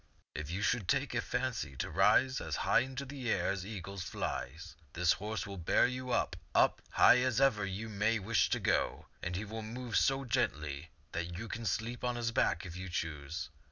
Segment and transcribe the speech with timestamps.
[0.33, 3.69] If you should take a fancy to rise as high in the air as the
[3.69, 8.17] eagle flies, this horse will bear you up, up, as high as ever you may
[8.17, 12.31] wish to go; and he will move so gently that you can sleep on his
[12.31, 13.51] back if you choose.